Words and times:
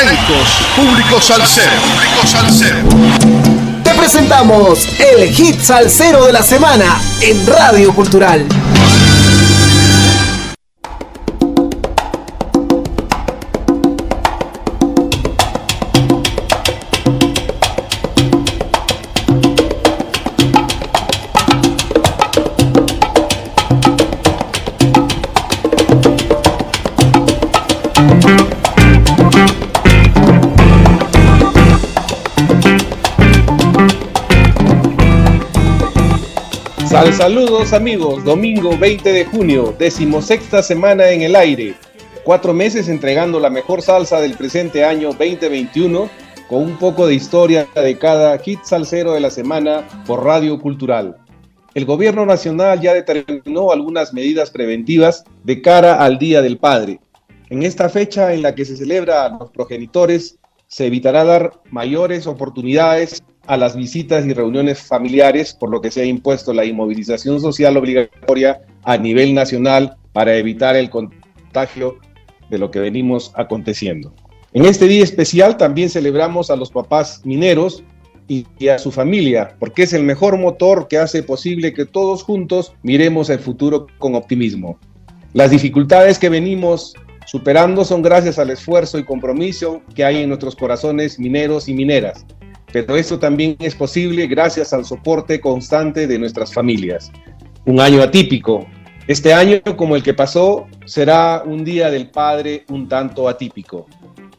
Atentos, 0.00 0.48
público 0.76 1.20
salsero. 1.20 1.72
Público 1.82 2.24
salsero. 2.24 2.78
Te 3.82 3.90
presentamos 3.94 4.88
el 4.96 5.28
hit 5.28 5.60
salsero 5.60 6.24
de 6.24 6.32
la 6.32 6.42
semana 6.44 7.00
en 7.20 7.44
Radio 7.44 7.92
Cultural. 7.92 8.46
Saludos 37.06 37.72
amigos, 37.72 38.24
domingo 38.24 38.76
20 38.76 39.12
de 39.12 39.24
junio, 39.24 39.74
decimosexta 39.78 40.62
semana 40.62 41.08
en 41.10 41.22
el 41.22 41.36
aire, 41.36 41.74
cuatro 42.24 42.52
meses 42.52 42.88
entregando 42.88 43.40
la 43.40 43.50
mejor 43.50 43.82
salsa 43.82 44.20
del 44.20 44.34
presente 44.34 44.84
año 44.84 45.10
2021 45.10 46.10
con 46.48 46.62
un 46.62 46.76
poco 46.76 47.06
de 47.06 47.14
historia 47.14 47.66
de 47.74 47.96
cada 47.96 48.36
hit 48.38 48.60
salsero 48.64 49.12
de 49.12 49.20
la 49.20 49.30
semana 49.30 49.86
por 50.06 50.24
Radio 50.24 50.60
Cultural. 50.60 51.16
El 51.72 51.86
gobierno 51.86 52.26
nacional 52.26 52.80
ya 52.80 52.92
determinó 52.94 53.70
algunas 53.70 54.12
medidas 54.12 54.50
preventivas 54.50 55.24
de 55.44 55.62
cara 55.62 56.04
al 56.04 56.18
Día 56.18 56.42
del 56.42 56.58
Padre. 56.58 57.00
En 57.48 57.62
esta 57.62 57.88
fecha 57.88 58.34
en 58.34 58.42
la 58.42 58.54
que 58.54 58.64
se 58.64 58.76
celebra 58.76 59.24
a 59.24 59.38
los 59.38 59.50
progenitores, 59.50 60.38
se 60.66 60.86
evitará 60.86 61.24
dar 61.24 61.52
mayores 61.70 62.26
oportunidades 62.26 63.22
a 63.48 63.56
las 63.56 63.74
visitas 63.74 64.26
y 64.26 64.34
reuniones 64.34 64.78
familiares, 64.78 65.54
por 65.54 65.70
lo 65.70 65.80
que 65.80 65.90
se 65.90 66.02
ha 66.02 66.04
impuesto 66.04 66.52
la 66.52 66.66
inmovilización 66.66 67.40
social 67.40 67.78
obligatoria 67.78 68.60
a 68.84 68.98
nivel 68.98 69.34
nacional 69.34 69.96
para 70.12 70.36
evitar 70.36 70.76
el 70.76 70.90
contagio 70.90 71.96
de 72.50 72.58
lo 72.58 72.70
que 72.70 72.78
venimos 72.78 73.32
aconteciendo. 73.34 74.12
En 74.52 74.66
este 74.66 74.86
día 74.86 75.02
especial 75.02 75.56
también 75.56 75.88
celebramos 75.88 76.50
a 76.50 76.56
los 76.56 76.70
papás 76.70 77.22
mineros 77.24 77.82
y, 78.28 78.44
a 78.68 78.78
su 78.78 78.92
familia, 78.92 79.56
porque 79.58 79.84
es 79.84 79.94
el 79.94 80.02
mejor 80.02 80.36
motor 80.36 80.86
que 80.86 80.98
hace 80.98 81.22
posible 81.22 81.72
que 81.72 81.86
todos 81.86 82.22
juntos 82.22 82.74
miremos 82.82 83.30
el 83.30 83.38
futuro 83.38 83.86
con 83.98 84.14
optimismo. 84.14 84.78
Las 85.32 85.50
dificultades 85.50 86.18
que 86.18 86.28
venimos 86.28 86.92
superando 87.24 87.86
son 87.86 88.02
gracias 88.02 88.38
al 88.38 88.50
esfuerzo 88.50 88.98
y 88.98 89.04
compromiso 89.04 89.80
que 89.94 90.04
hay 90.04 90.18
en 90.22 90.28
nuestros 90.28 90.54
corazones 90.54 91.18
mineros 91.18 91.66
y 91.68 91.72
mineras 91.72 92.26
pero 92.72 92.96
esto 92.96 93.18
también 93.18 93.56
es 93.60 93.74
posible 93.74 94.26
gracias 94.26 94.72
al 94.72 94.84
soporte 94.84 95.40
constante 95.40 96.06
de 96.06 96.18
nuestras 96.18 96.52
familias. 96.52 97.10
Un 97.64 97.80
año 97.80 98.02
atípico. 98.02 98.66
Este 99.06 99.32
año, 99.32 99.60
como 99.76 99.96
el 99.96 100.02
que 100.02 100.12
pasó, 100.12 100.66
será 100.84 101.42
un 101.46 101.64
día 101.64 101.90
del 101.90 102.10
padre 102.10 102.64
un 102.68 102.88
tanto 102.88 103.28
atípico. 103.28 103.86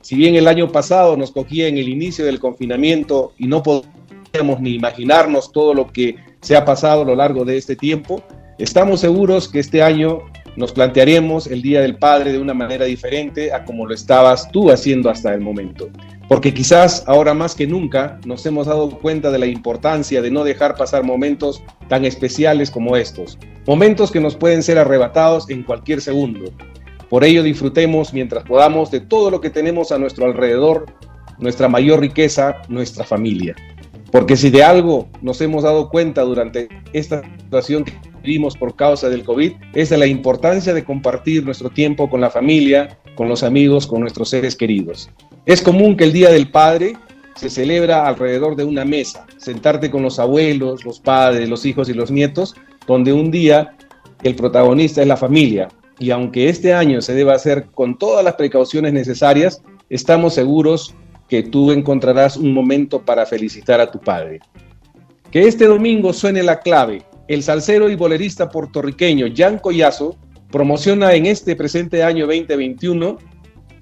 Si 0.00 0.16
bien 0.16 0.36
el 0.36 0.48
año 0.48 0.72
pasado 0.72 1.16
nos 1.16 1.32
cogía 1.32 1.68
en 1.68 1.76
el 1.76 1.88
inicio 1.88 2.24
del 2.24 2.40
confinamiento 2.40 3.34
y 3.38 3.46
no 3.46 3.62
podíamos 3.62 4.60
ni 4.60 4.74
imaginarnos 4.74 5.52
todo 5.52 5.74
lo 5.74 5.92
que 5.92 6.16
se 6.40 6.56
ha 6.56 6.64
pasado 6.64 7.02
a 7.02 7.04
lo 7.04 7.14
largo 7.14 7.44
de 7.44 7.58
este 7.58 7.76
tiempo, 7.76 8.22
estamos 8.58 9.00
seguros 9.00 9.48
que 9.48 9.60
este 9.60 9.82
año 9.82 10.20
nos 10.56 10.72
plantearemos 10.72 11.46
el 11.46 11.62
Día 11.62 11.80
del 11.80 11.96
Padre 11.96 12.32
de 12.32 12.38
una 12.38 12.54
manera 12.54 12.84
diferente 12.84 13.52
a 13.52 13.64
como 13.64 13.86
lo 13.86 13.94
estabas 13.94 14.50
tú 14.50 14.70
haciendo 14.70 15.10
hasta 15.10 15.34
el 15.34 15.40
momento 15.40 15.90
porque 16.28 16.54
quizás 16.54 17.04
ahora 17.06 17.34
más 17.34 17.54
que 17.54 17.66
nunca 17.66 18.18
nos 18.24 18.44
hemos 18.46 18.66
dado 18.66 18.90
cuenta 18.90 19.30
de 19.30 19.38
la 19.38 19.46
importancia 19.46 20.22
de 20.22 20.30
no 20.30 20.44
dejar 20.44 20.74
pasar 20.74 21.04
momentos 21.04 21.62
tan 21.88 22.04
especiales 22.04 22.70
como 22.70 22.96
estos, 22.96 23.38
momentos 23.66 24.10
que 24.10 24.20
nos 24.20 24.36
pueden 24.36 24.62
ser 24.62 24.78
arrebatados 24.78 25.50
en 25.50 25.62
cualquier 25.62 26.00
segundo. 26.00 26.50
Por 27.10 27.24
ello 27.24 27.42
disfrutemos 27.42 28.12
mientras 28.12 28.44
podamos 28.44 28.90
de 28.90 29.00
todo 29.00 29.30
lo 29.30 29.40
que 29.40 29.50
tenemos 29.50 29.92
a 29.92 29.98
nuestro 29.98 30.24
alrededor, 30.24 30.86
nuestra 31.38 31.68
mayor 31.68 32.00
riqueza, 32.00 32.62
nuestra 32.68 33.04
familia. 33.04 33.54
Porque 34.10 34.36
si 34.36 34.50
de 34.50 34.62
algo 34.62 35.08
nos 35.22 35.40
hemos 35.40 35.64
dado 35.64 35.90
cuenta 35.90 36.22
durante 36.22 36.68
esta 36.92 37.22
situación 37.38 37.84
que 37.84 37.92
vivimos 38.22 38.56
por 38.56 38.76
causa 38.76 39.08
del 39.08 39.24
COVID, 39.24 39.52
es 39.74 39.90
de 39.90 39.98
la 39.98 40.06
importancia 40.06 40.72
de 40.72 40.84
compartir 40.84 41.44
nuestro 41.44 41.68
tiempo 41.68 42.08
con 42.08 42.20
la 42.20 42.30
familia, 42.30 42.98
con 43.16 43.28
los 43.28 43.42
amigos, 43.42 43.86
con 43.86 44.00
nuestros 44.00 44.30
seres 44.30 44.56
queridos. 44.56 45.10
Es 45.46 45.60
común 45.60 45.96
que 45.96 46.04
el 46.04 46.12
Día 46.14 46.30
del 46.30 46.50
Padre 46.50 46.96
se 47.34 47.50
celebra 47.50 48.06
alrededor 48.06 48.56
de 48.56 48.64
una 48.64 48.86
mesa, 48.86 49.26
sentarte 49.36 49.90
con 49.90 50.02
los 50.02 50.18
abuelos, 50.18 50.86
los 50.86 51.00
padres, 51.00 51.50
los 51.50 51.66
hijos 51.66 51.90
y 51.90 51.92
los 51.92 52.10
nietos, 52.10 52.54
donde 52.86 53.12
un 53.12 53.30
día 53.30 53.76
el 54.22 54.36
protagonista 54.36 55.02
es 55.02 55.06
la 55.06 55.18
familia. 55.18 55.68
Y 55.98 56.12
aunque 56.12 56.48
este 56.48 56.72
año 56.72 57.02
se 57.02 57.12
deba 57.12 57.34
hacer 57.34 57.66
con 57.74 57.98
todas 57.98 58.24
las 58.24 58.36
precauciones 58.36 58.94
necesarias, 58.94 59.62
estamos 59.90 60.32
seguros 60.32 60.94
que 61.28 61.42
tú 61.42 61.72
encontrarás 61.72 62.38
un 62.38 62.54
momento 62.54 63.02
para 63.02 63.26
felicitar 63.26 63.80
a 63.80 63.90
tu 63.90 64.00
padre. 64.00 64.40
Que 65.30 65.42
este 65.42 65.66
domingo 65.66 66.14
suene 66.14 66.42
la 66.42 66.60
clave. 66.60 67.02
El 67.28 67.42
salsero 67.42 67.90
y 67.90 67.96
bolerista 67.96 68.48
puertorriqueño 68.48 69.26
Jan 69.36 69.58
Collazo 69.58 70.16
promociona 70.50 71.12
en 71.12 71.26
este 71.26 71.54
presente 71.54 72.02
año 72.02 72.26
2021 72.26 73.33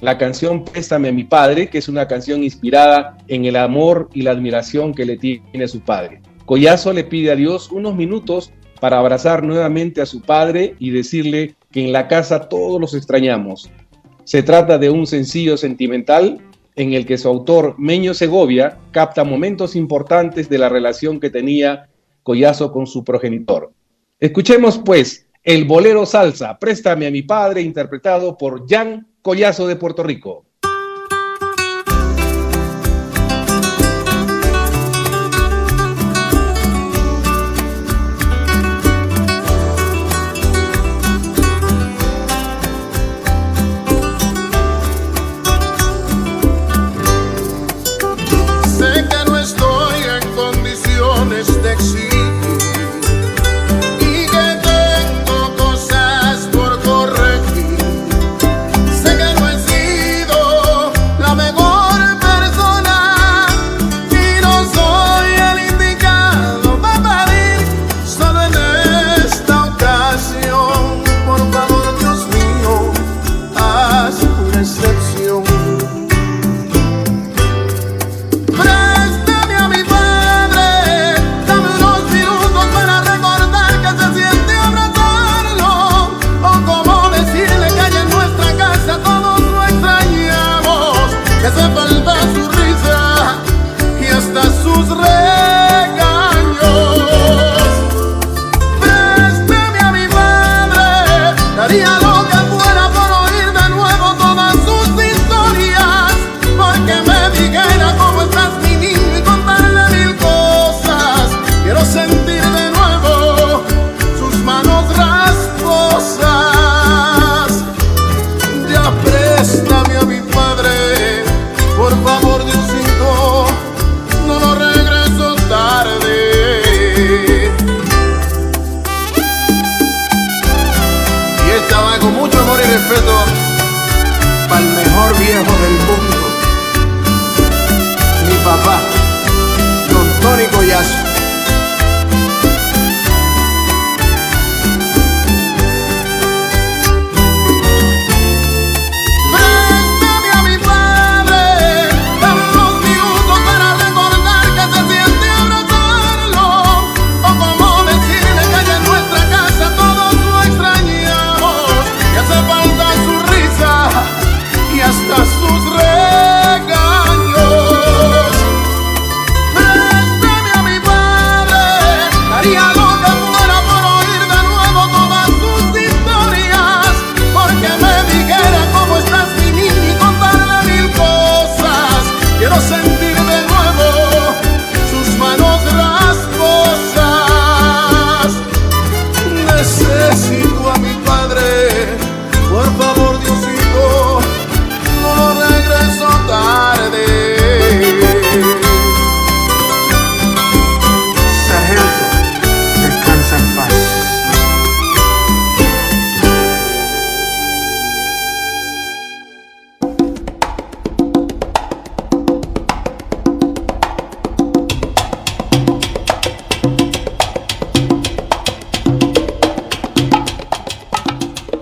la 0.00 0.18
canción 0.18 0.64
Préstame 0.64 1.08
a 1.08 1.12
mi 1.12 1.24
padre, 1.24 1.68
que 1.68 1.78
es 1.78 1.88
una 1.88 2.06
canción 2.06 2.44
inspirada 2.44 3.18
en 3.28 3.44
el 3.44 3.56
amor 3.56 4.08
y 4.12 4.22
la 4.22 4.30
admiración 4.30 4.94
que 4.94 5.04
le 5.04 5.16
tiene 5.16 5.68
su 5.68 5.80
padre. 5.80 6.20
Collazo 6.46 6.92
le 6.92 7.04
pide 7.04 7.30
a 7.32 7.36
Dios 7.36 7.70
unos 7.72 7.94
minutos 7.94 8.52
para 8.80 8.98
abrazar 8.98 9.42
nuevamente 9.42 10.00
a 10.00 10.06
su 10.06 10.22
padre 10.22 10.74
y 10.78 10.90
decirle 10.90 11.56
que 11.70 11.84
en 11.84 11.92
la 11.92 12.08
casa 12.08 12.48
todos 12.48 12.80
los 12.80 12.94
extrañamos. 12.94 13.70
Se 14.24 14.42
trata 14.42 14.78
de 14.78 14.90
un 14.90 15.06
sencillo 15.06 15.56
sentimental 15.56 16.38
en 16.76 16.92
el 16.92 17.06
que 17.06 17.18
su 17.18 17.28
autor, 17.28 17.74
Meño 17.76 18.14
Segovia, 18.14 18.78
capta 18.92 19.24
momentos 19.24 19.74
importantes 19.74 20.48
de 20.48 20.58
la 20.58 20.68
relación 20.68 21.18
que 21.18 21.30
tenía 21.30 21.88
Collazo 22.22 22.70
con 22.72 22.86
su 22.86 23.04
progenitor. 23.04 23.72
Escuchemos 24.20 24.78
pues 24.78 25.26
el 25.42 25.64
bolero 25.64 26.06
salsa, 26.06 26.58
Préstame 26.58 27.06
a 27.06 27.10
mi 27.10 27.22
padre, 27.22 27.62
interpretado 27.62 28.36
por 28.36 28.68
Jan 28.68 29.06
Collazo 29.28 29.66
de 29.66 29.76
Puerto 29.76 30.02
Rico. 30.02 30.47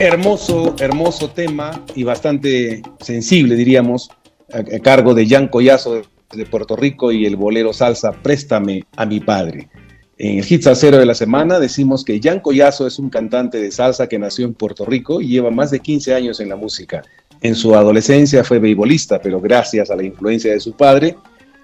Hermoso, 0.00 0.76
hermoso 0.78 1.28
tema 1.28 1.84
y 1.94 2.04
bastante 2.04 2.80
sensible, 3.00 3.54
diríamos, 3.54 4.08
a, 4.50 4.62
cargo 4.78 5.12
de 5.12 5.28
Jan 5.28 5.48
Collazo 5.48 6.00
de 6.32 6.46
Puerto 6.46 6.74
Rico 6.74 7.12
y 7.12 7.26
el 7.26 7.36
bolero 7.36 7.74
salsa 7.74 8.12
Préstame 8.12 8.86
a 8.96 9.04
mi 9.04 9.20
padre. 9.20 9.68
En 10.16 10.38
el 10.38 10.44
hit 10.46 10.62
salsero 10.62 10.96
de 10.96 11.04
la 11.04 11.14
semana 11.14 11.60
decimos 11.60 12.02
que 12.02 12.18
Jan 12.18 12.40
Collazo 12.40 12.86
es 12.86 12.98
un 12.98 13.10
cantante 13.10 13.60
de 13.60 13.70
salsa 13.70 14.08
que 14.08 14.18
nació 14.18 14.46
en 14.46 14.54
Puerto 14.54 14.86
Rico 14.86 15.20
y 15.20 15.28
lleva 15.28 15.50
más 15.50 15.70
de 15.70 15.80
15 15.80 16.14
años 16.14 16.40
en 16.40 16.48
la 16.48 16.56
música. 16.56 17.02
En 17.42 17.54
su 17.54 17.74
adolescencia 17.74 18.42
fue 18.42 18.58
beisbolista, 18.58 19.20
pero 19.20 19.38
gracias 19.38 19.90
a 19.90 19.96
la 19.96 20.02
influencia 20.02 20.50
de 20.50 20.60
su 20.60 20.72
padre 20.72 21.14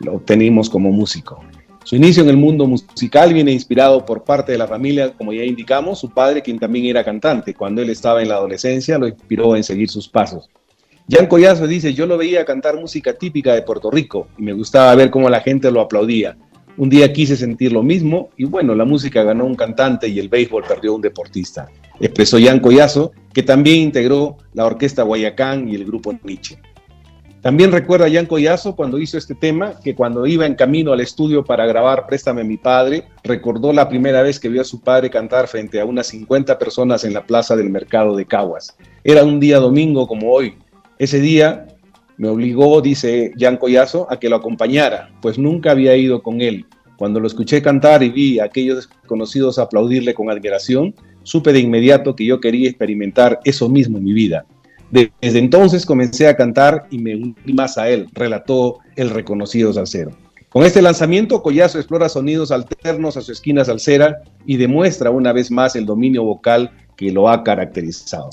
lo 0.00 0.16
obtenimos 0.16 0.68
como 0.68 0.92
músico. 0.92 1.42
Su 1.86 1.94
inicio 1.94 2.24
en 2.24 2.30
el 2.30 2.36
mundo 2.36 2.66
musical 2.66 3.32
viene 3.32 3.52
inspirado 3.52 4.04
por 4.04 4.24
parte 4.24 4.50
de 4.50 4.58
la 4.58 4.66
familia, 4.66 5.12
como 5.16 5.32
ya 5.32 5.44
indicamos, 5.44 6.00
su 6.00 6.10
padre, 6.10 6.42
quien 6.42 6.58
también 6.58 6.86
era 6.86 7.04
cantante. 7.04 7.54
Cuando 7.54 7.80
él 7.80 7.90
estaba 7.90 8.20
en 8.20 8.28
la 8.28 8.34
adolescencia, 8.34 8.98
lo 8.98 9.06
inspiró 9.06 9.54
en 9.54 9.62
seguir 9.62 9.88
sus 9.88 10.08
pasos. 10.08 10.50
Jan 11.08 11.28
Collazo 11.28 11.68
dice, 11.68 11.94
yo 11.94 12.08
lo 12.08 12.18
veía 12.18 12.44
cantar 12.44 12.74
música 12.74 13.12
típica 13.12 13.54
de 13.54 13.62
Puerto 13.62 13.88
Rico 13.88 14.26
y 14.36 14.42
me 14.42 14.52
gustaba 14.52 14.92
ver 14.96 15.10
cómo 15.10 15.30
la 15.30 15.42
gente 15.42 15.70
lo 15.70 15.80
aplaudía. 15.80 16.36
Un 16.76 16.88
día 16.88 17.12
quise 17.12 17.36
sentir 17.36 17.70
lo 17.70 17.84
mismo 17.84 18.30
y 18.36 18.46
bueno, 18.46 18.74
la 18.74 18.84
música 18.84 19.22
ganó 19.22 19.44
un 19.44 19.54
cantante 19.54 20.08
y 20.08 20.18
el 20.18 20.28
béisbol 20.28 20.64
perdió 20.66 20.92
un 20.92 21.02
deportista. 21.02 21.68
Expresó 22.00 22.36
Jan 22.42 22.58
Collazo, 22.58 23.12
que 23.32 23.44
también 23.44 23.82
integró 23.82 24.38
la 24.54 24.66
orquesta 24.66 25.04
Guayacán 25.04 25.68
y 25.68 25.76
el 25.76 25.84
grupo 25.84 26.12
Nietzsche. 26.24 26.58
También 27.46 27.70
recuerda 27.70 28.10
Jan 28.10 28.26
Collazo 28.26 28.74
cuando 28.74 28.98
hizo 28.98 29.16
este 29.16 29.36
tema 29.36 29.78
que 29.78 29.94
cuando 29.94 30.26
iba 30.26 30.46
en 30.46 30.56
camino 30.56 30.92
al 30.92 31.00
estudio 31.00 31.44
para 31.44 31.64
grabar 31.64 32.04
Préstame 32.08 32.42
mi 32.42 32.56
padre, 32.56 33.04
recordó 33.22 33.72
la 33.72 33.88
primera 33.88 34.20
vez 34.20 34.40
que 34.40 34.48
vio 34.48 34.62
a 34.62 34.64
su 34.64 34.80
padre 34.80 35.10
cantar 35.10 35.46
frente 35.46 35.80
a 35.80 35.84
unas 35.84 36.08
50 36.08 36.58
personas 36.58 37.04
en 37.04 37.14
la 37.14 37.24
plaza 37.24 37.54
del 37.54 37.70
mercado 37.70 38.16
de 38.16 38.26
Caguas. 38.26 38.76
Era 39.04 39.22
un 39.22 39.38
día 39.38 39.60
domingo 39.60 40.08
como 40.08 40.32
hoy. 40.32 40.56
Ese 40.98 41.20
día 41.20 41.68
me 42.16 42.26
obligó, 42.26 42.80
dice 42.80 43.30
Jan 43.38 43.58
Collazo, 43.58 44.08
a 44.10 44.18
que 44.18 44.28
lo 44.28 44.34
acompañara, 44.34 45.10
pues 45.22 45.38
nunca 45.38 45.70
había 45.70 45.96
ido 45.96 46.24
con 46.24 46.40
él. 46.40 46.66
Cuando 46.98 47.20
lo 47.20 47.28
escuché 47.28 47.62
cantar 47.62 48.02
y 48.02 48.08
vi 48.08 48.40
a 48.40 48.46
aquellos 48.46 48.88
desconocidos 48.88 49.60
aplaudirle 49.60 50.14
con 50.14 50.30
admiración, 50.30 50.96
supe 51.22 51.52
de 51.52 51.60
inmediato 51.60 52.16
que 52.16 52.26
yo 52.26 52.40
quería 52.40 52.68
experimentar 52.68 53.38
eso 53.44 53.68
mismo 53.68 53.98
en 53.98 54.04
mi 54.04 54.14
vida. 54.14 54.46
Desde 54.90 55.38
entonces 55.38 55.84
comencé 55.84 56.28
a 56.28 56.36
cantar 56.36 56.86
y 56.90 56.98
me 56.98 57.16
uní 57.16 57.52
más 57.52 57.76
a 57.76 57.88
él, 57.88 58.08
relató 58.12 58.78
el 58.94 59.10
reconocido 59.10 59.72
salsero. 59.72 60.12
Con 60.48 60.64
este 60.64 60.80
lanzamiento, 60.80 61.42
Collazo 61.42 61.78
explora 61.78 62.08
sonidos 62.08 62.50
alternos 62.50 63.16
a 63.16 63.20
su 63.20 63.32
esquina 63.32 63.64
salsera 63.64 64.22
y 64.46 64.56
demuestra 64.56 65.10
una 65.10 65.32
vez 65.32 65.50
más 65.50 65.76
el 65.76 65.84
dominio 65.84 66.22
vocal 66.22 66.70
que 66.96 67.10
lo 67.10 67.28
ha 67.28 67.44
caracterizado. 67.44 68.30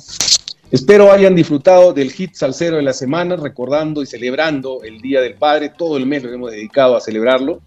Espero 0.72 1.12
hayan 1.12 1.36
disfrutado 1.36 1.94
del 1.94 2.12
hit 2.12 2.34
salsero 2.34 2.78
de 2.78 2.82
la 2.82 2.94
semana, 2.94 3.36
recordando 3.36 4.02
y 4.02 4.06
celebrando 4.06 4.82
el 4.84 5.02
Día 5.02 5.22
del 5.22 5.36
Padre. 5.36 5.74
Todo 5.76 5.98
el 5.98 6.06
mes 6.06 6.24
lo 6.24 6.34
hemos 6.34 6.52
dedicado 6.52 6.96
a 6.96 7.02
celebrarlo. 7.02 7.62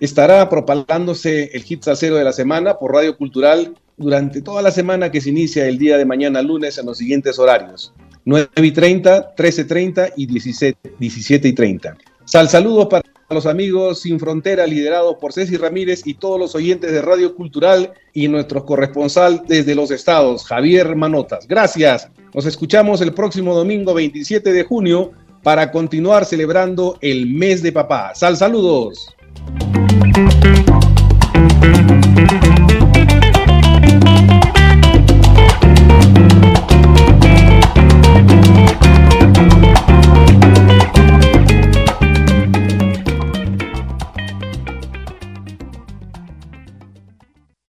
Estará 0.00 0.48
propagándose 0.48 1.50
el 1.52 1.62
hit 1.62 1.82
salsero 1.82 2.16
de 2.16 2.24
la 2.24 2.32
semana 2.32 2.78
por 2.78 2.94
Radio 2.94 3.16
Cultural 3.16 3.74
durante 3.96 4.42
toda 4.42 4.62
la 4.62 4.70
semana 4.70 5.10
que 5.10 5.20
se 5.20 5.30
inicia 5.30 5.66
el 5.66 5.76
día 5.76 5.98
de 5.98 6.04
mañana 6.04 6.40
lunes 6.40 6.78
en 6.78 6.86
los 6.86 6.98
siguientes 6.98 7.38
horarios. 7.38 7.92
9 8.28 8.48
y 8.56 8.72
30, 8.72 9.34
13 9.34 9.64
30 9.64 10.08
y 10.14 10.26
17, 10.26 10.92
17 10.98 11.48
y 11.48 11.52
30. 11.54 11.96
Sal 12.26 12.46
saludos 12.50 12.88
para 12.88 13.02
los 13.30 13.46
amigos 13.46 14.02
Sin 14.02 14.20
Frontera, 14.20 14.66
liderados 14.66 15.16
por 15.18 15.32
Ceci 15.32 15.56
Ramírez 15.56 16.02
y 16.04 16.12
todos 16.12 16.38
los 16.38 16.54
oyentes 16.54 16.92
de 16.92 17.00
Radio 17.00 17.34
Cultural 17.34 17.94
y 18.12 18.28
nuestro 18.28 18.66
corresponsal 18.66 19.44
desde 19.48 19.74
los 19.74 19.90
estados, 19.90 20.44
Javier 20.44 20.94
Manotas. 20.94 21.48
Gracias. 21.48 22.10
Nos 22.34 22.44
escuchamos 22.44 23.00
el 23.00 23.14
próximo 23.14 23.54
domingo 23.54 23.94
27 23.94 24.52
de 24.52 24.62
junio 24.62 25.12
para 25.42 25.70
continuar 25.70 26.26
celebrando 26.26 26.98
el 27.00 27.32
mes 27.32 27.62
de 27.62 27.72
papá. 27.72 28.14
Sal 28.14 28.36
saludos. 28.36 29.16